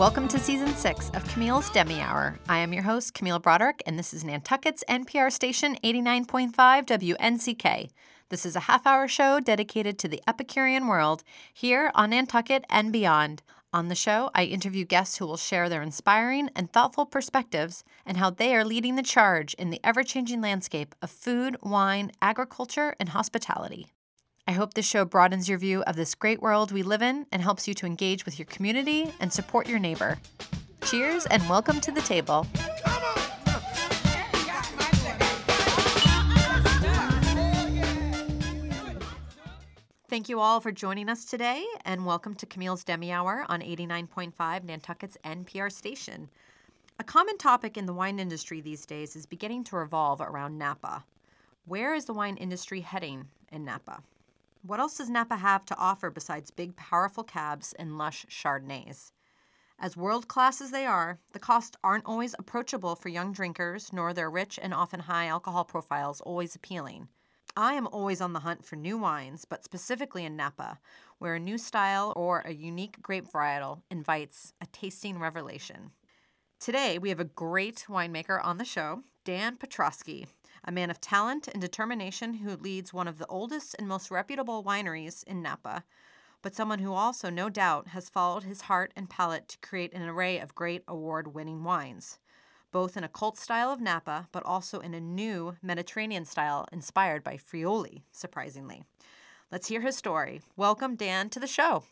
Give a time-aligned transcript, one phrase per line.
[0.00, 2.38] Welcome to season six of Camille's Demi Hour.
[2.48, 7.90] I am your host, Camille Broderick, and this is Nantucket's NPR station 89.5 WNCK.
[8.30, 12.90] This is a half hour show dedicated to the Epicurean world here on Nantucket and
[12.90, 13.42] beyond.
[13.74, 18.16] On the show, I interview guests who will share their inspiring and thoughtful perspectives and
[18.16, 22.96] how they are leading the charge in the ever changing landscape of food, wine, agriculture,
[22.98, 23.88] and hospitality.
[24.50, 27.40] I hope this show broadens your view of this great world we live in and
[27.40, 30.18] helps you to engage with your community and support your neighbor.
[30.82, 32.48] Cheers and welcome to the table.
[40.08, 44.64] Thank you all for joining us today, and welcome to Camille's Demi Hour on 89.5
[44.64, 46.28] Nantucket's NPR station.
[46.98, 51.04] A common topic in the wine industry these days is beginning to revolve around Napa.
[51.66, 54.02] Where is the wine industry heading in Napa?
[54.62, 59.12] What else does Napa have to offer besides big, powerful cabs and lush Chardonnays?
[59.78, 64.12] As world class as they are, the costs aren't always approachable for young drinkers, nor
[64.12, 67.08] their rich and often high alcohol profiles always appealing.
[67.56, 70.78] I am always on the hunt for new wines, but specifically in Napa,
[71.18, 75.92] where a new style or a unique grape varietal invites a tasting revelation.
[76.60, 80.26] Today, we have a great winemaker on the show, Dan Petroski,
[80.64, 84.62] a man of talent and determination who leads one of the oldest and most reputable
[84.64, 85.84] wineries in Napa,
[86.42, 90.02] but someone who also, no doubt, has followed his heart and palate to create an
[90.02, 92.18] array of great award winning wines,
[92.72, 97.22] both in a cult style of Napa, but also in a new Mediterranean style inspired
[97.22, 98.84] by Friuli, surprisingly.
[99.50, 100.40] Let's hear his story.
[100.56, 101.84] Welcome, Dan, to the show.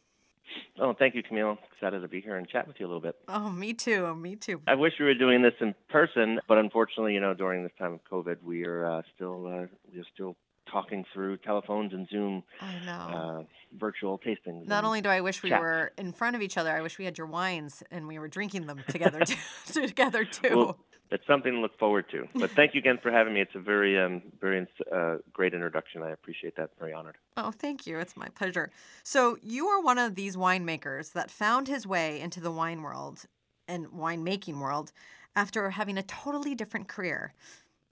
[0.81, 1.59] Oh, thank you, Camille.
[1.75, 3.17] Excited to be here and chat with you a little bit.
[3.29, 4.15] Oh, me too.
[4.15, 4.61] Me too.
[4.67, 7.95] I wish we were doing this in person, but unfortunately, you know, during this time
[7.95, 10.37] of COVID, we are uh, still uh, we are still
[10.71, 12.43] talking through telephones and Zoom.
[12.61, 12.93] I know.
[12.93, 13.43] Uh,
[13.79, 14.67] virtual tastings.
[14.67, 15.61] Not only do I wish we chat.
[15.61, 18.29] were in front of each other, I wish we had your wines and we were
[18.29, 19.25] drinking them together
[19.67, 20.57] too, together too.
[20.57, 20.79] Well,
[21.11, 22.29] it's something to look forward to.
[22.35, 23.41] But thank you again for having me.
[23.41, 26.03] It's a very, um, very uh, great introduction.
[26.03, 26.71] I appreciate that.
[26.79, 27.17] Very honored.
[27.37, 27.99] Oh, thank you.
[27.99, 28.71] It's my pleasure.
[29.03, 33.25] So, you are one of these winemakers that found his way into the wine world
[33.67, 34.93] and winemaking world
[35.37, 37.35] after having a totally different career.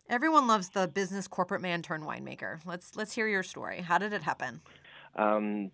[0.08, 2.60] Everyone loves the business corporate man turned winemaker.
[2.64, 3.80] Let's let's hear your story.
[3.80, 4.60] How did it happen?
[5.16, 5.70] Um,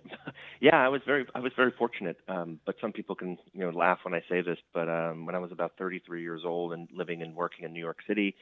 [0.60, 2.18] yeah, I was very, I was very fortunate.
[2.28, 4.58] Um, but some people can, you know, laugh when I say this.
[4.72, 7.80] But um, when I was about 33 years old and living and working in New
[7.80, 8.34] York City,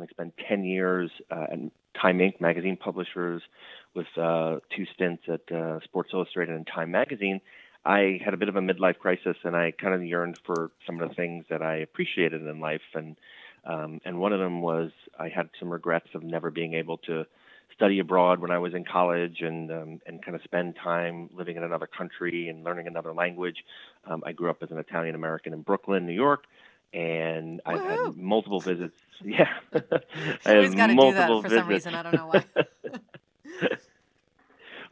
[0.00, 1.58] I spent 10 years uh, at
[2.00, 2.40] Time Inc.
[2.40, 3.42] magazine publishers,
[3.94, 7.40] with uh, two stints at uh, Sports Illustrated and Time Magazine.
[7.84, 11.00] I had a bit of a midlife crisis, and I kind of yearned for some
[11.00, 13.16] of the things that I appreciated in life, and
[13.64, 17.26] um, and one of them was I had some regrets of never being able to
[17.74, 21.56] study abroad when I was in college and um, and kind of spend time living
[21.56, 23.64] in another country and learning another language.
[24.06, 26.44] Um, I grew up as an Italian American in Brooklyn, New York,
[26.92, 28.96] and I've had multiple visits.
[29.24, 31.62] Yeah, I had to do that multiple for visits.
[31.62, 31.94] some reason.
[31.94, 32.44] I don't know why.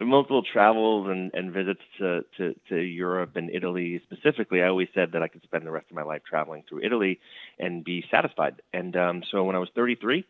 [0.01, 5.13] multiple travels and, and visits to, to, to Europe and Italy specifically, I always said
[5.13, 7.21] that I could spend the rest of my life traveling through Italy
[7.59, 8.63] and be satisfied.
[8.73, 10.25] And um, so when I was 33,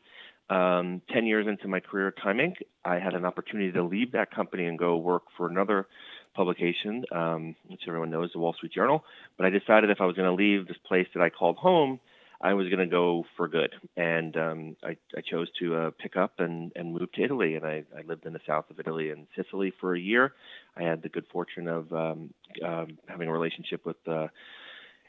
[0.50, 2.40] um, 10 years into my career at Time
[2.84, 5.86] I had an opportunity to leave that company and go work for another
[6.34, 9.04] publication, um, which everyone knows, the Wall Street Journal.
[9.36, 12.00] But I decided if I was going to leave this place that I called home,
[12.42, 16.16] I was going to go for good, and um, I, I chose to uh, pick
[16.16, 17.54] up and, and move to Italy.
[17.54, 20.32] And I, I lived in the south of Italy and Sicily for a year.
[20.74, 22.32] I had the good fortune of um,
[22.64, 24.28] um, having a relationship with uh,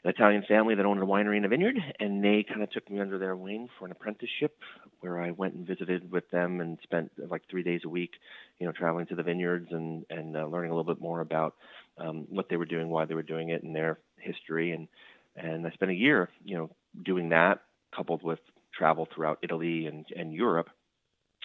[0.04, 2.90] an Italian family that owned a winery and a vineyard, and they kind of took
[2.90, 4.56] me under their wing for an apprenticeship,
[5.00, 8.12] where I went and visited with them and spent like three days a week,
[8.58, 11.54] you know, traveling to the vineyards and and uh, learning a little bit more about
[11.98, 14.72] um, what they were doing, why they were doing it, and their history.
[14.72, 14.88] And
[15.36, 16.70] and I spent a year, you know,
[17.04, 17.60] doing that,
[17.94, 18.40] coupled with
[18.76, 20.68] travel throughout Italy and and Europe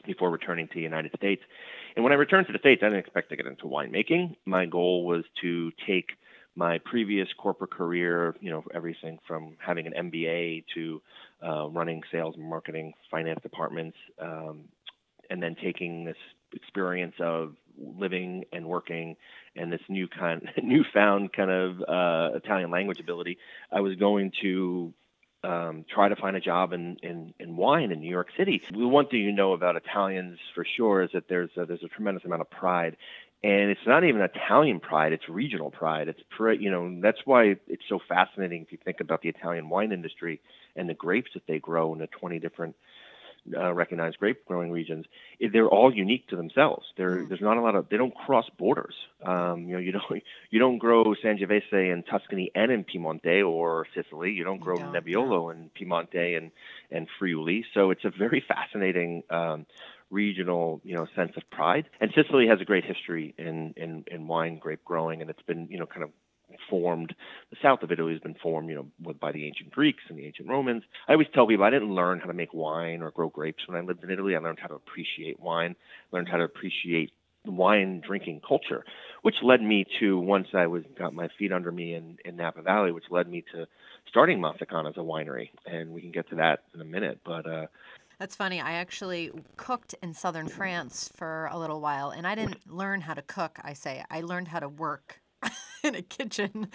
[0.05, 1.41] before returning to the United States.
[1.95, 4.35] And when I returned to the States, I didn't expect to get into winemaking.
[4.45, 6.11] My goal was to take
[6.57, 11.01] my previous corporate career, you know, everything from having an MBA to
[11.47, 14.61] uh, running sales marketing, finance departments, um,
[15.29, 16.17] and then taking this
[16.53, 19.15] experience of living and working
[19.55, 23.37] and this new kind, newfound kind of uh, Italian language ability.
[23.71, 24.93] I was going to
[25.43, 28.61] um, try to find a job in, in, in wine in New York City.
[28.71, 31.87] The one thing you know about Italians for sure is that there's a, there's a
[31.87, 32.97] tremendous amount of pride,
[33.43, 36.07] and it's not even Italian pride; it's regional pride.
[36.07, 36.21] It's
[36.59, 40.41] you know that's why it's so fascinating if you think about the Italian wine industry
[40.75, 42.75] and the grapes that they grow in the 20 different
[43.55, 45.05] uh, recognized grape growing regions,
[45.53, 46.85] they're all unique to themselves.
[46.97, 47.29] Mm.
[47.29, 48.95] There's not a lot of they don't cross borders.
[49.23, 53.87] Um, you know, you don't you don't grow Sangiovese in Tuscany and in Piemonte or
[53.95, 54.31] Sicily.
[54.31, 56.51] You don't grow Nebbiolo in Piemonte and
[56.91, 57.63] and Friuli.
[57.73, 59.23] So it's a very fascinating.
[59.29, 59.65] Um,
[60.09, 61.89] regional, you know, sense of pride.
[61.99, 65.67] And Sicily has a great history in, in, in wine grape growing, and it's been,
[65.69, 66.11] you know, kind of
[66.69, 67.13] formed.
[67.49, 70.25] The south of Italy has been formed, you know, by the ancient Greeks and the
[70.25, 70.83] ancient Romans.
[71.07, 73.77] I always tell people I didn't learn how to make wine or grow grapes when
[73.77, 74.35] I lived in Italy.
[74.35, 75.75] I learned how to appreciate wine,
[76.11, 77.11] learned how to appreciate
[77.45, 78.83] wine drinking culture,
[79.21, 82.61] which led me to once I was got my feet under me in, in Napa
[82.61, 83.65] Valley, which led me to
[84.09, 87.19] starting Massican as a winery, and we can get to that in a minute.
[87.25, 87.67] But uh,
[88.19, 88.59] that's funny.
[88.59, 93.13] I actually cooked in southern France for a little while, and I didn't learn how
[93.13, 93.59] to cook.
[93.63, 95.21] I say I learned how to work
[95.83, 96.67] in a kitchen,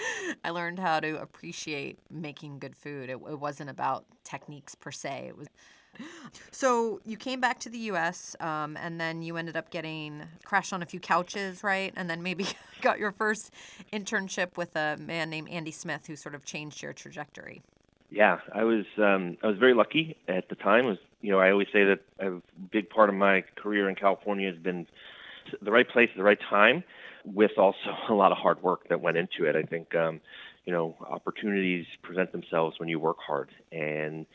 [0.44, 3.10] I learned how to appreciate making good food.
[3.10, 5.26] It, it wasn't about techniques per se.
[5.28, 5.48] It was.
[6.50, 8.34] So you came back to the U.S.
[8.40, 11.92] Um, and then you ended up getting crashed on a few couches, right?
[11.96, 12.46] And then maybe
[12.80, 13.52] got your first
[13.92, 17.62] internship with a man named Andy Smith, who sort of changed your trajectory.
[18.10, 20.86] Yeah, I was um, I was very lucky at the time.
[20.86, 23.94] It was you know I always say that a big part of my career in
[23.94, 24.86] California has been
[25.60, 26.84] the right place at the right time
[27.24, 27.76] with also
[28.08, 29.56] a lot of hard work that went into it.
[29.56, 30.20] I think, um,
[30.64, 33.50] you know, opportunities present themselves when you work hard.
[33.70, 34.26] And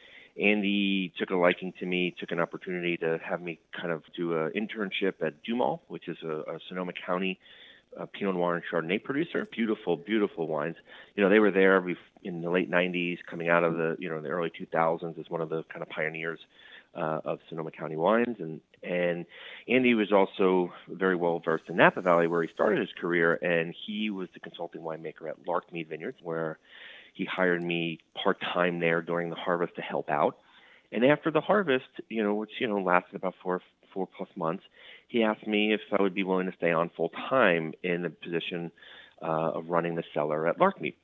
[0.42, 4.38] Andy took a liking to me, took an opportunity to have me kind of do
[4.38, 7.40] an internship at DuMOL, which is a, a Sonoma County
[8.00, 9.48] uh, Pinot Noir and Chardonnay producer.
[9.52, 10.76] Beautiful, beautiful wines.
[11.16, 11.84] You know, they were there
[12.24, 15.42] in the late 90s, coming out of the, you know, the early 2000s as one
[15.42, 16.40] of the kind of pioneers
[16.98, 19.26] uh, of Sonoma County wines, and and
[19.68, 23.74] Andy was also very well versed in Napa Valley, where he started his career, and
[23.86, 26.58] he was the consulting winemaker at Larkmead Vineyards, where
[27.14, 30.38] he hired me part time there during the harvest to help out.
[30.92, 33.62] And after the harvest, you know, which you know lasted about four
[33.94, 34.64] four plus months,
[35.08, 38.10] he asked me if I would be willing to stay on full time in the
[38.10, 38.72] position
[39.22, 40.96] uh, of running the cellar at Larkmead.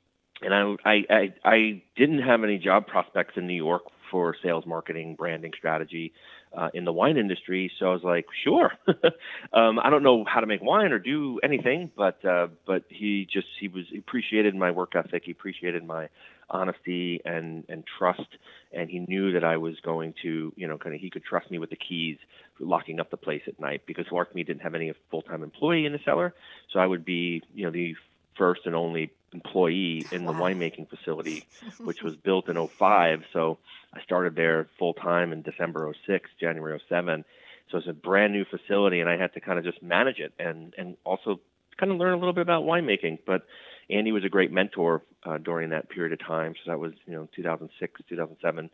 [0.42, 3.82] And I, I I I didn't have any job prospects in New York
[4.14, 6.12] for sales, marketing, branding strategy
[6.56, 7.68] uh, in the wine industry.
[7.80, 8.70] So I was like, sure.
[9.52, 13.26] um, I don't know how to make wine or do anything, but uh, but he
[13.28, 15.22] just he was he appreciated my work ethic.
[15.24, 16.10] He appreciated my
[16.48, 18.28] honesty and and trust,
[18.72, 21.50] and he knew that I was going to you know kind of he could trust
[21.50, 22.18] me with the keys
[22.56, 25.86] for locking up the place at night because Larkmead didn't have any full time employee
[25.86, 26.34] in the cellar,
[26.72, 27.96] so I would be you know the
[28.38, 31.44] first and only employee in the winemaking facility,
[31.78, 33.22] which was built in 05.
[33.32, 33.58] So
[33.92, 37.24] I started there full time in December 06, January 07.
[37.70, 40.32] So it's a brand new facility, and I had to kind of just manage it
[40.38, 41.40] and and also
[41.78, 43.18] kind of learn a little bit about winemaking.
[43.26, 43.42] But
[43.90, 46.54] Andy was a great mentor uh, during that period of time.
[46.64, 48.70] So that was you know 2006, 2007,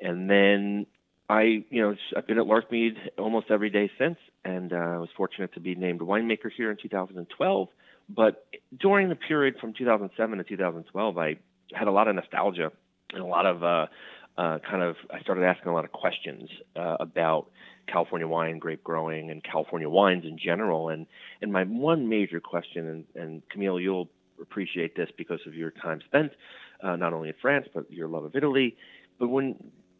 [0.00, 0.86] and then
[1.28, 5.08] I you know I've been at Larkmead almost every day since, and uh, I was
[5.16, 7.68] fortunate to be named winemaker here in 2012
[8.08, 8.46] but
[8.78, 11.36] during the period from 2007 to 2012, I
[11.72, 12.70] had a lot of nostalgia
[13.12, 13.86] and a lot of uh,
[14.38, 17.50] uh, kind of I started asking a lot of questions uh, about
[17.88, 20.88] California wine, grape growing, and California wines in general.
[20.88, 21.06] And
[21.42, 24.08] and my one major question, and, and Camille, you'll
[24.40, 26.32] appreciate this because of your time spent
[26.82, 28.76] uh, not only in France but your love of Italy.
[29.18, 29.56] But when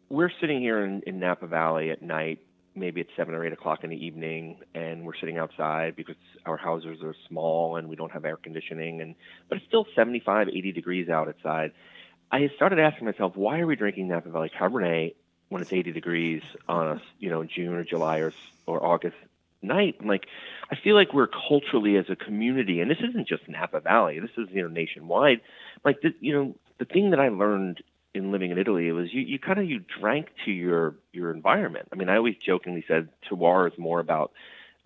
[0.09, 2.39] we're sitting here in, in Napa Valley at night
[2.77, 6.15] maybe it's seven or eight o'clock in the evening and we're sitting outside because
[6.45, 9.15] our houses are small and we don't have air conditioning and
[9.49, 11.71] but it's still 75 80 degrees out outside
[12.31, 15.15] i started asking myself why are we drinking napa valley cabernet
[15.49, 18.33] when it's 80 degrees on a you know june or july or
[18.65, 19.17] or august
[19.61, 19.95] night?
[19.99, 20.27] I'm like
[20.71, 24.31] i feel like we're culturally as a community and this isn't just napa valley this
[24.37, 25.41] is you know nationwide.
[25.83, 27.81] Like the, you know the thing that i learned
[28.17, 31.31] in living in Italy, it was you, you kind of you drank to your your
[31.31, 31.87] environment.
[31.91, 34.31] I mean, I always jokingly said terroir is more about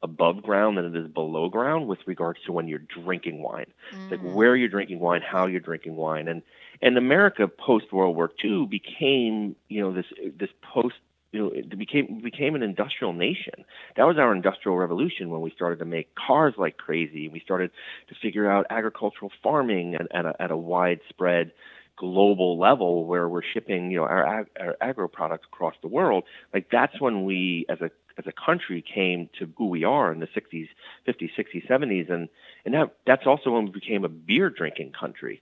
[0.04, 3.72] above ground than it is below ground with regards to when you're drinking wine.
[3.94, 4.12] Mm.
[4.12, 6.42] Like where you're drinking wine, how you're drinking wine, and
[6.82, 10.06] and America post World War II became you know this
[10.38, 10.96] this post
[11.32, 13.66] you know it became became an industrial nation.
[13.96, 17.28] That was our industrial revolution when we started to make cars like crazy.
[17.28, 17.72] We started
[18.10, 21.52] to figure out agricultural farming at, at a, at a widespread
[21.98, 26.24] global level where we're shipping, you know, our, ag- our agro products across the world,
[26.54, 30.20] like that's when we as a as a country came to who we are in
[30.20, 30.68] the 60s,
[31.08, 32.30] 50s, 60s, 70s, and
[32.66, 35.42] and that that's also when we became a beer drinking country.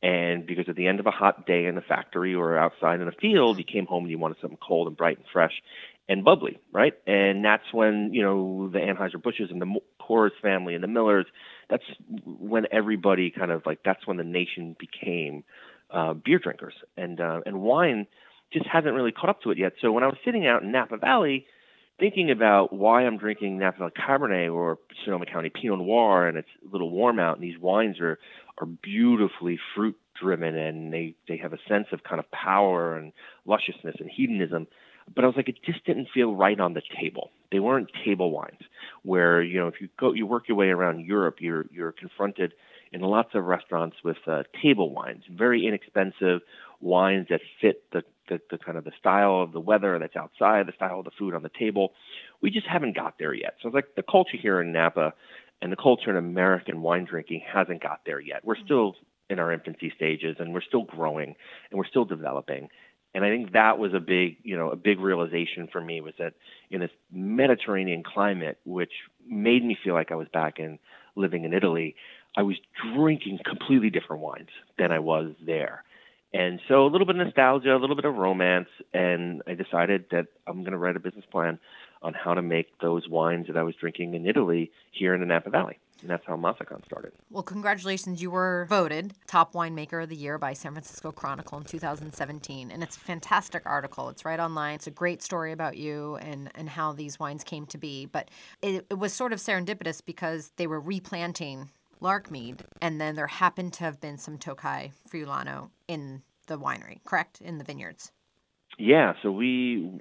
[0.00, 3.08] And because at the end of a hot day in a factory or outside in
[3.08, 5.60] a field, you came home and you wanted something cold and bright and fresh
[6.08, 6.94] and bubbly, right?
[7.06, 11.26] And that's when you know the Anheuser Busches and the Coors family and the Millers.
[11.68, 11.82] That's
[12.24, 15.44] when everybody kind of like that's when the nation became
[15.90, 18.06] uh, beer drinkers, and uh, and wine
[18.52, 19.72] just hasn't really caught up to it yet.
[19.80, 21.46] So when I was sitting out in Napa Valley,
[21.98, 26.48] thinking about why I'm drinking Napa Valley Cabernet or Sonoma County Pinot Noir, and it's
[26.66, 28.18] a little warm out, and these wines are
[28.58, 33.12] are beautifully fruit driven, and they they have a sense of kind of power and
[33.46, 34.66] lusciousness and hedonism.
[35.14, 37.30] But I was like, it just didn't feel right on the table.
[37.50, 38.60] They weren't table wines,
[39.02, 42.52] where you know if you go you work your way around Europe, you're you're confronted
[42.92, 46.40] in lots of restaurants with uh, table wines, very inexpensive
[46.80, 50.66] wines that fit the, the, the kind of the style of the weather that's outside,
[50.66, 51.92] the style of the food on the table.
[52.40, 53.54] We just haven't got there yet.
[53.60, 55.12] So it's like the culture here in Napa
[55.60, 58.44] and the culture in American wine drinking hasn't got there yet.
[58.44, 58.94] We're still
[59.28, 61.34] in our infancy stages and we're still growing
[61.70, 62.68] and we're still developing.
[63.14, 66.14] And I think that was a big, you know, a big realization for me was
[66.18, 66.34] that
[66.70, 68.92] in this Mediterranean climate, which
[69.26, 70.78] made me feel like I was back in
[71.16, 71.96] living in Italy,
[72.36, 72.56] I was
[72.94, 75.84] drinking completely different wines than I was there.
[76.34, 80.04] And so a little bit of nostalgia, a little bit of romance, and I decided
[80.10, 81.58] that I'm going to write a business plan
[82.02, 85.26] on how to make those wines that I was drinking in Italy here in the
[85.26, 85.78] Napa Valley.
[86.00, 87.12] And that's how Massican started.
[87.30, 88.22] Well, congratulations.
[88.22, 92.70] You were voted top winemaker of the year by San Francisco Chronicle in 2017.
[92.70, 94.08] And it's a fantastic article.
[94.08, 94.76] It's right online.
[94.76, 98.06] It's a great story about you and, and how these wines came to be.
[98.06, 98.30] But
[98.62, 101.70] it, it was sort of serendipitous because they were replanting
[102.00, 107.40] Larkmead, and then there happened to have been some Tocai Friulano in the winery, correct?
[107.40, 108.12] In the vineyards.
[108.78, 110.00] Yeah, so we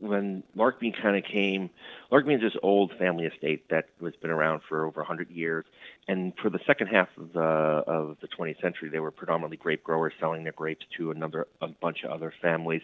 [0.00, 1.70] when Larkmead kind of came,
[2.12, 5.64] Larkmead is this old family estate that has been around for over 100 years,
[6.06, 9.82] and for the second half of the of the 20th century, they were predominantly grape
[9.84, 12.82] growers selling their grapes to another a bunch of other families,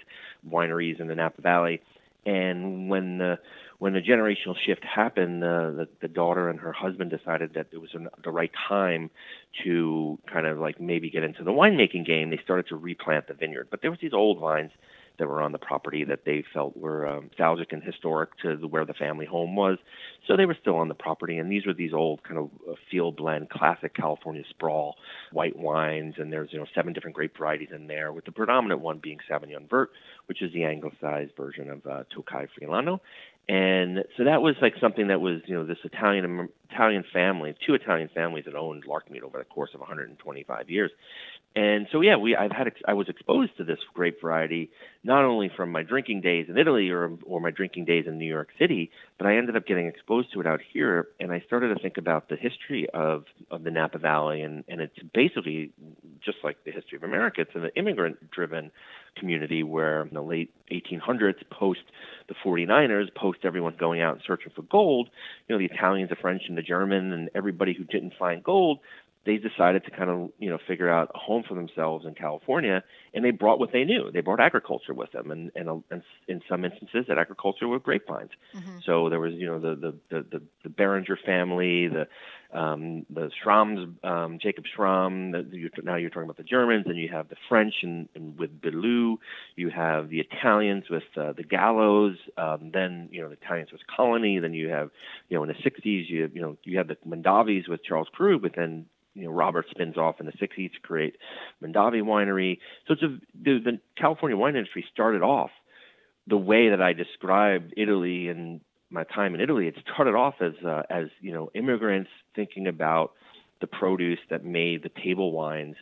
[0.49, 1.83] wineries in the Napa Valley,
[2.25, 3.39] and when the
[3.85, 7.77] when the generational shift happened, uh, the the daughter and her husband decided that it
[7.77, 9.11] was an, the right time
[9.63, 12.31] to kind of like maybe get into the winemaking game.
[12.31, 14.71] They started to replant the vineyard, but there was these old vines
[15.19, 18.85] that were on the property that they felt were um, nostalgic and historic to where
[18.85, 19.79] the family home was.
[20.27, 22.75] So they were still on the property, and these were these old kind of uh,
[22.91, 24.97] field blend, classic California sprawl
[25.33, 28.81] white wines, and there's you know seven different grape varieties in there, with the predominant
[28.81, 29.91] one being Sauvignon Vert,
[30.27, 33.01] which is the anglicized version of uh, Tocai Friulano,
[33.49, 37.75] and so that was like something that was you know this Italian Italian family, two
[37.75, 40.91] Italian families that owned Larkmead over the course of 125 years,
[41.57, 44.71] and so yeah, we I've had I was exposed to this grape variety
[45.05, 48.29] not only from my drinking days in Italy or or my drinking days in New
[48.29, 51.73] York City, but I ended up getting exposed to it out here, and I started
[51.75, 55.71] to think about the history of of the Napa Valley, and and it's basically
[56.25, 57.43] just like the history of America.
[57.43, 58.73] It's an immigrant-driven
[59.17, 61.81] community where in the late 1800s, post
[62.29, 65.09] the 49ers, post everyone going out and searching for gold,
[65.47, 68.81] you know the Italians, the French, and the German, and everybody who didn't find gold
[69.27, 72.83] they decided to kind of you know figure out a home for themselves in California,
[73.13, 74.11] and they brought what they knew.
[74.13, 78.31] They brought agriculture with them, and and, and in some instances, that agriculture were grapevines.
[78.55, 78.79] Mm-hmm.
[78.85, 82.07] So there was you know the the the the, the Beringer family, the
[82.55, 85.33] um, the Schrams, um, Jacob Schram.
[85.33, 88.39] The, you, now you're talking about the Germans, and you have the French and, and
[88.39, 89.17] with Beaulieu.
[89.57, 92.17] You have the Italians with uh, the Gallos.
[92.37, 94.39] Um, then you know the Italians with Colony.
[94.39, 94.91] Then you have
[95.29, 98.09] you know in the 60s you have, you know you have the Mondavis with Charles
[98.13, 101.17] Krug, but then you know Robert spins off in the 60s to create
[101.63, 102.59] Mondavi Winery.
[102.87, 105.51] So it's a, the, the California wine industry started off
[106.27, 109.69] the way that I described Italy and my time in Italy.
[109.69, 113.13] It started off as uh, as you know immigrants thinking about
[113.61, 115.77] the produce that made the table wines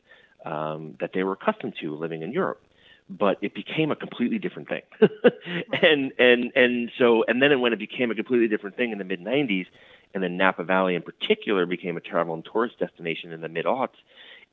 [0.44, 2.62] um, that they were accustomed to living in Europe.
[3.10, 4.82] But it became a completely different thing,
[5.82, 9.04] and and and so and then when it became a completely different thing in the
[9.04, 9.66] mid '90s,
[10.14, 13.64] and then Napa Valley in particular became a travel and tourist destination in the mid
[13.64, 13.96] aughts,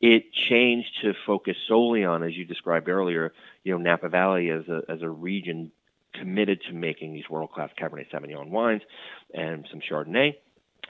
[0.01, 4.67] it changed to focus solely on, as you described earlier, you know, Napa Valley as
[4.67, 5.71] a as a region
[6.13, 8.81] committed to making these world class Cabernet Sauvignon wines
[9.33, 10.35] and some Chardonnay.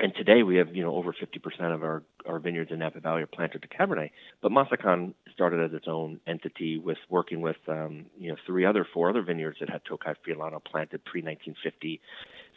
[0.01, 3.21] And today we have, you know, over 50% of our, our vineyards in Napa Valley
[3.21, 4.11] are planted to Cabernet.
[4.41, 8.87] But Massican started as its own entity with working with, um, you know, three other,
[8.93, 11.99] four other vineyards that had Tocai Friulano planted pre-1950.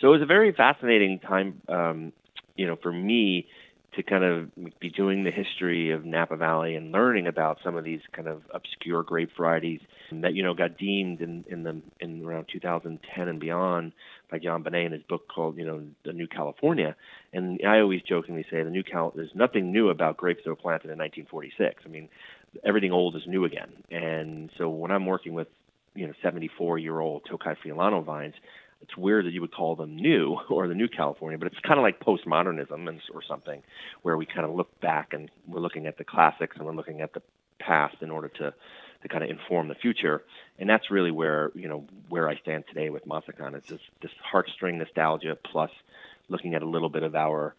[0.01, 2.13] So it was a very fascinating time, um,
[2.55, 3.49] you know, for me
[3.95, 7.85] to kind of be doing the history of Napa Valley and learning about some of
[7.85, 9.81] these kind of obscure grape varieties
[10.11, 13.93] that you know got deemed in in the in around 2010 and beyond
[14.31, 16.97] by Jon Bonné in his book called you know the New California.
[17.35, 20.57] And I always jokingly say the New Cal there's nothing new about grapes that were
[20.57, 21.83] planted in 1946.
[21.85, 22.09] I mean
[22.65, 23.73] everything old is new again.
[23.91, 25.49] And so when I'm working with
[25.95, 28.35] you know 74 year old Tocai Friulano vines,
[28.83, 31.79] it's weird that you would call them new or the new California, but it's kind
[31.79, 33.63] of like postmodernism and, or something,
[34.03, 37.01] where we kind of look back and we're looking at the classics and we're looking
[37.01, 37.23] at the
[37.59, 38.53] past in order to
[39.03, 40.23] to kind of inform the future.
[40.61, 43.55] And that's really where you know where I stand today with Massican.
[43.55, 45.71] It's this this heartstring nostalgia plus
[46.29, 47.55] looking at a little bit of our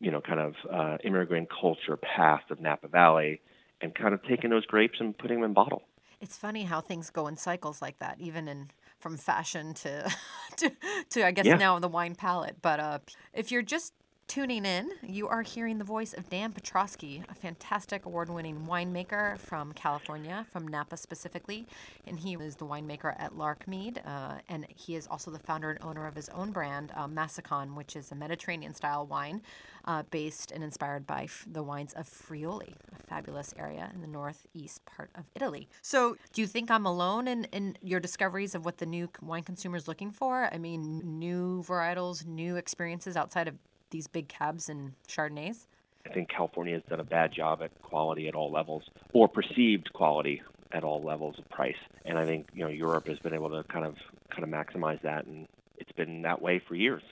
[0.00, 3.40] you know kind of uh, immigrant culture past of Napa Valley
[3.80, 5.82] and kind of taking those grapes and putting them in bottle.
[6.20, 8.70] It's funny how things go in cycles like that, even in
[9.06, 10.12] from fashion to
[10.56, 10.72] to,
[11.10, 11.54] to I guess yeah.
[11.54, 12.56] now the wine palette.
[12.60, 12.98] But uh,
[13.32, 13.92] if you're just
[14.28, 19.38] tuning in, you are hearing the voice of Dan Petroski, a fantastic award winning winemaker
[19.38, 21.66] from California, from Napa specifically.
[22.06, 24.06] And he is the winemaker at Larkmead.
[24.06, 27.74] Uh, and he is also the founder and owner of his own brand, uh, Massican,
[27.74, 29.42] which is a Mediterranean style wine
[29.84, 34.08] uh, based and inspired by f- the wines of Friuli, a fabulous area in the
[34.08, 35.68] northeast part of Italy.
[35.82, 39.44] So, do you think I'm alone in, in your discoveries of what the new wine
[39.44, 40.52] consumer is looking for?
[40.52, 43.54] I mean, new varietals, new experiences outside of
[43.90, 45.66] these big cabs and Chardonnays?
[46.08, 49.92] I think California has done a bad job at quality at all levels, or perceived
[49.92, 51.76] quality at all levels of price.
[52.04, 53.96] And I think you know Europe has been able to kind of
[54.30, 55.46] kind of maximize that, and
[55.78, 57.02] it's been that way for years.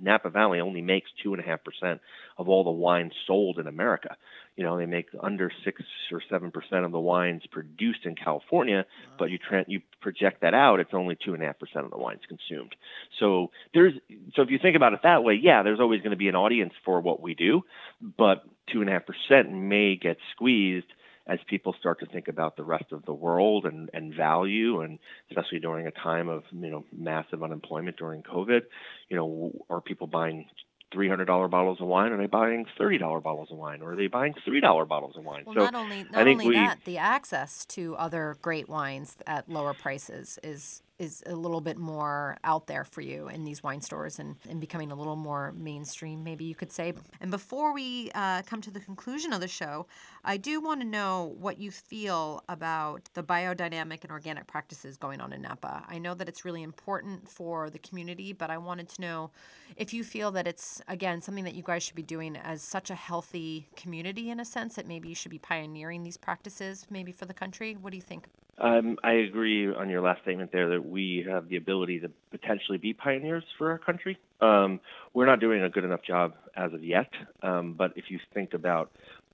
[0.00, 2.00] Napa Valley only makes two and a half percent
[2.36, 4.16] of all the wines sold in America.
[4.56, 8.84] You know, they make under six or seven percent of the wines produced in California,
[9.18, 11.90] but you tra- you project that out, it's only two and a half percent of
[11.90, 12.74] the wines consumed.
[13.18, 13.94] So there's
[14.34, 16.36] so if you think about it that way, yeah, there's always going to be an
[16.36, 17.62] audience for what we do,
[18.18, 20.92] but two and a half percent may get squeezed
[21.26, 24.98] as people start to think about the rest of the world and, and value, and
[25.30, 28.62] especially during a time of you know massive unemployment during COVID,
[29.08, 30.46] you know, are people buying
[30.92, 32.12] three hundred dollar bottles of wine?
[32.12, 33.82] Are they buying thirty dollar bottles of wine?
[33.82, 35.44] Or are they buying three dollar bottles of wine?
[35.46, 39.48] Well, so not only not only we, that, the access to other great wines at
[39.48, 43.80] lower prices is is a little bit more out there for you in these wine
[43.80, 46.94] stores and, and becoming a little more mainstream, maybe you could say.
[47.20, 49.86] And before we uh, come to the conclusion of the show,
[50.24, 55.20] I do want to know what you feel about the biodynamic and organic practices going
[55.20, 55.84] on in Napa.
[55.88, 59.30] I know that it's really important for the community, but I wanted to know
[59.76, 62.90] if you feel that it's, again, something that you guys should be doing as such
[62.90, 67.10] a healthy community in a sense that maybe you should be pioneering these practices maybe
[67.10, 67.74] for the country.
[67.74, 68.28] What do you think?
[68.58, 72.76] Um, I agree on your last statement there that we have the ability to potentially
[72.76, 74.18] be pioneers for our country.
[74.40, 74.78] Um,
[75.14, 77.08] we're not doing a good enough job as of yet,
[77.42, 78.90] um, but if you think about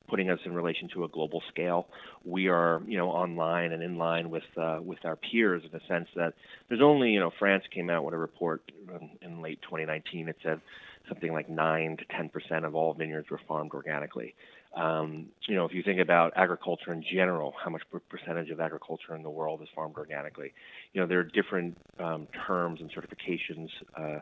[0.08, 1.88] putting us in relation to a global scale,
[2.24, 5.80] we are, you know, online and in line with uh, with our peers in the
[5.88, 6.32] sense that
[6.68, 10.28] there's only, you know, France came out with a report in, in late 2019.
[10.28, 10.60] It said
[11.08, 14.34] something like nine to 10 percent of all vineyards were farmed organically.
[14.76, 19.14] Um, you know, if you think about agriculture in general, how much percentage of agriculture
[19.16, 20.52] in the world is farmed organically?
[20.92, 24.20] You know, there are different um, terms and certifications, uh,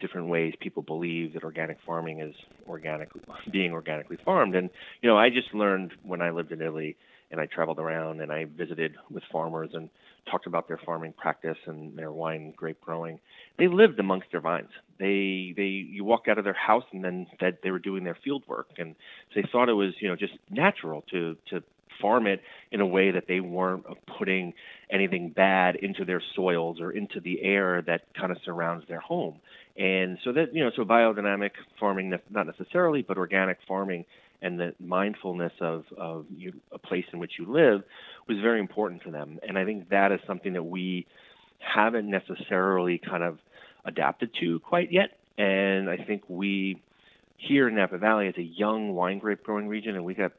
[0.00, 2.34] different ways people believe that organic farming is
[2.68, 3.10] organic,
[3.52, 4.54] being organically farmed.
[4.54, 4.70] And
[5.02, 6.96] you know, I just learned when I lived in Italy
[7.30, 9.88] and I traveled around and I visited with farmers and
[10.30, 13.18] talked about their farming practice and their wine grape growing.
[13.58, 14.70] They lived amongst their vines.
[14.98, 18.16] They they you walk out of their house and then that they were doing their
[18.22, 18.94] field work and
[19.34, 21.62] they thought it was you know just natural to to
[22.00, 23.84] farm it in a way that they weren't
[24.18, 24.52] putting
[24.90, 29.36] anything bad into their soils or into the air that kind of surrounds their home.
[29.76, 34.04] And so that you know so biodynamic farming not necessarily but organic farming
[34.44, 37.82] and the mindfulness of, of you, a place in which you live
[38.28, 39.38] was very important to them.
[39.46, 41.06] And I think that is something that we
[41.58, 43.38] haven't necessarily kind of
[43.86, 45.16] adapted to quite yet.
[45.38, 46.80] And I think we
[47.38, 50.32] here in Napa Valley as a young wine grape growing region, and we got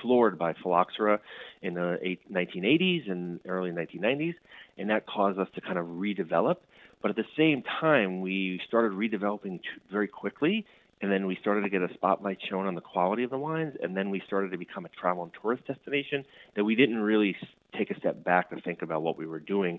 [0.00, 1.20] floored by phylloxera
[1.62, 4.34] in the 1980s and early 1990s,
[4.78, 6.56] and that caused us to kind of redevelop.
[7.00, 10.66] But at the same time, we started redeveloping very quickly
[11.00, 13.76] and then we started to get a spotlight shown on the quality of the wines,
[13.82, 16.24] and then we started to become a travel and tourist destination
[16.56, 17.36] that we didn't really
[17.76, 19.78] take a step back to think about what we were doing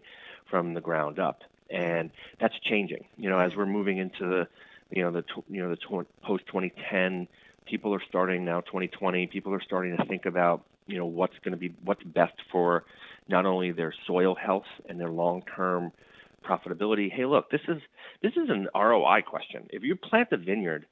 [0.49, 3.03] from the ground up, and that's changing.
[3.17, 4.47] You know, as we're moving into the,
[4.91, 7.27] you know, the you know the tw- post 2010,
[7.65, 9.27] people are starting now 2020.
[9.27, 12.85] People are starting to think about you know what's going to be what's best for
[13.27, 15.91] not only their soil health and their long-term
[16.39, 17.11] profitability.
[17.11, 17.81] Hey, look, this is
[18.21, 19.67] this is an ROI question.
[19.69, 20.85] If you plant a vineyard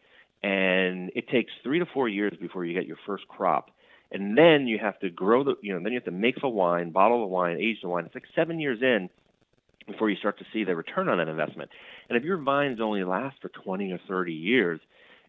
[0.43, 3.71] and it takes three to four years before you get your first crop.
[4.12, 6.47] And then you have to grow the, you know, then you have to make the
[6.47, 8.05] wine, bottle the wine, age the wine.
[8.05, 9.10] It's like seven years in
[9.86, 11.69] before you start to see the return on that investment.
[12.07, 14.79] And if your vines only last for 20 or 30 years,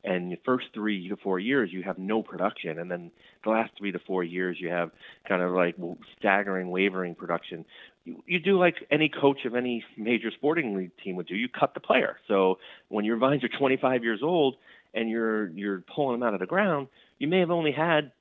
[0.05, 3.11] and the first three to four years you have no production, and then
[3.45, 4.91] the last three to four years you have
[5.27, 5.77] kind of like
[6.19, 7.65] staggering, wavering production.
[8.05, 11.35] You, you do like any coach of any major sporting league team would do.
[11.35, 12.19] You cut the player.
[12.29, 12.59] So
[12.89, 14.57] when your vines are 25 years old,
[14.95, 18.13] and you're you're pulling them out of the ground, you may have only had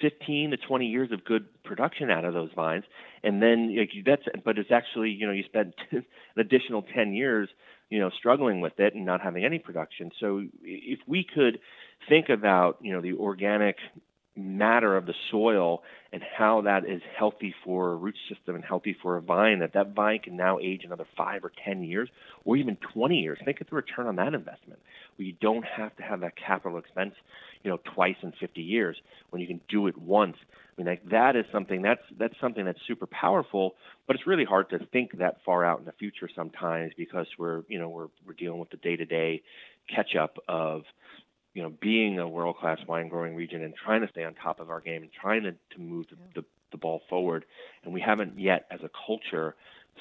[0.00, 2.84] 15 to 20 years of good production out of those vines,
[3.22, 6.04] and then like, that's but it's actually you know you spend an
[6.36, 7.48] additional 10 years
[7.92, 10.10] you know struggling with it and not having any production.
[10.18, 11.58] So if we could
[12.08, 13.76] think about you know the organic
[14.34, 18.96] matter of the soil and how that is healthy for a root system and healthy
[19.02, 22.08] for a vine that that vine can now age another five or ten years
[22.46, 24.80] or even 20 years think of the return on that investment
[25.16, 27.12] where you don't have to have that capital expense
[27.62, 28.96] you know twice in 50 years
[29.28, 30.38] when you can do it once
[30.72, 33.74] i mean like that is something that's that's something that's super powerful
[34.06, 37.62] but it's really hard to think that far out in the future sometimes because we're
[37.68, 39.42] you know we're we're dealing with the day-to-day
[39.94, 40.82] catch up of
[41.54, 44.60] you know, being a world class wine growing region and trying to stay on top
[44.60, 47.44] of our game and trying to, to move the, the, the ball forward.
[47.84, 49.54] And we haven't yet, as a culture,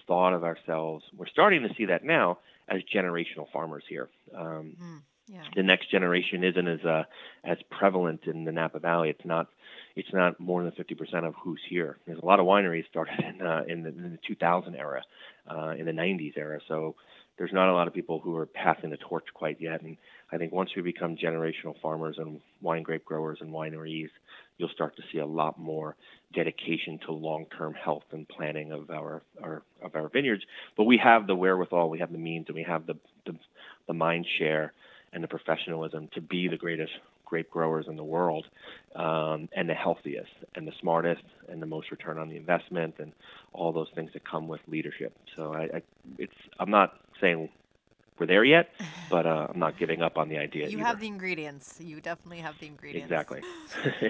[0.07, 1.03] thought of ourselves.
[1.15, 4.09] We're starting to see that now as generational farmers here.
[4.35, 5.43] Um, mm, yeah.
[5.55, 7.03] The next generation isn't as uh,
[7.43, 9.09] as prevalent in the Napa Valley.
[9.09, 9.47] It's not
[9.95, 11.97] it's not more than 50% of who's here.
[12.05, 15.03] There's a lot of wineries started in uh, in, the, in the 2000 era,
[15.49, 16.59] uh, in the 90s era.
[16.67, 16.95] So
[17.37, 19.81] there's not a lot of people who are passing the torch quite yet.
[19.81, 19.97] And
[20.31, 24.09] I think once we become generational farmers and wine grape growers and wineries,
[24.57, 25.95] you'll start to see a lot more
[26.33, 30.43] dedication to long-term health and planning of our, our of our vineyards.
[30.77, 33.35] But we have the wherewithal, we have the means, and we have the the,
[33.87, 34.73] the mind share
[35.13, 36.93] and the professionalism to be the greatest
[37.31, 38.45] grape growers in the world
[38.93, 43.13] um, and the healthiest and the smartest and the most return on the investment and
[43.53, 45.17] all those things that come with leadership.
[45.37, 45.81] So I, I
[46.17, 47.47] it's I'm not saying
[48.19, 48.69] we're there yet,
[49.09, 50.67] but uh, I'm not giving up on the idea.
[50.67, 50.87] You either.
[50.87, 51.79] have the ingredients.
[51.79, 53.09] You definitely have the ingredients.
[53.09, 53.41] Exactly.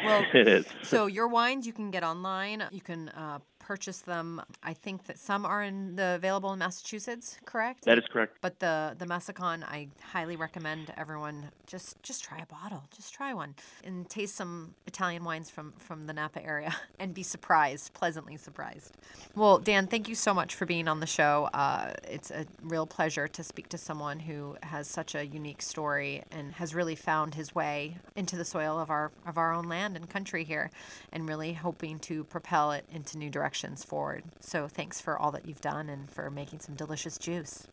[0.04, 0.66] well, it is.
[0.82, 2.64] so your wines you can get online.
[2.72, 3.38] You can uh,
[3.72, 4.42] purchase them.
[4.62, 7.86] I think that some are in the available in Massachusetts, correct?
[7.86, 8.38] That is correct.
[8.42, 13.34] But the the Massican, I highly recommend everyone just just try a bottle, just try
[13.34, 13.56] one,
[13.86, 18.98] and taste some Italian wines from from the Napa area, and be surprised, pleasantly surprised.
[19.36, 21.50] Well, Dan, thank you so much for being on the show.
[21.54, 26.24] Uh, it's a real pleasure to speak to someone who has such a unique story
[26.30, 29.96] and has really found his way into the soil of our of our own land
[29.96, 30.70] and country here,
[31.14, 34.24] and really hoping to propel it into new directions forward.
[34.40, 37.68] So thanks for all that you've done and for making some delicious juice.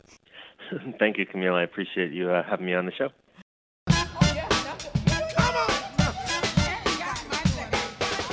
[0.99, 1.55] Thank you, Camille.
[1.55, 3.09] I appreciate you uh, having me on the show.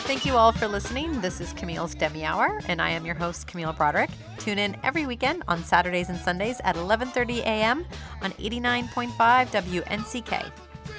[0.07, 1.21] Thank you all for listening.
[1.21, 4.11] This is Camille's Demi Hour, and I am your host, Camille Broderick.
[4.39, 7.85] Tune in every weekend on Saturdays and Sundays at 11:30 a.m.
[8.23, 9.11] on 89.5
[9.49, 10.53] WNCK.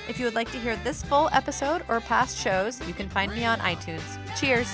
[0.10, 3.32] If you would like to hear this full episode or past shows, you can find
[3.32, 4.20] me on iTunes.
[4.40, 4.70] Cheers!